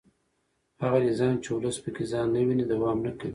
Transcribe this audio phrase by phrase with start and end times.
[0.81, 3.29] هغه نظام چې ولس پکې ځان نه ویني دوام نه کوي